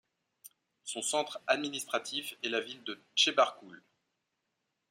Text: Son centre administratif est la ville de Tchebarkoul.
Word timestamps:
Son 0.83 1.03
centre 1.03 1.39
administratif 1.45 2.35
est 2.41 2.49
la 2.49 2.59
ville 2.59 2.83
de 2.85 2.99
Tchebarkoul. 3.15 3.83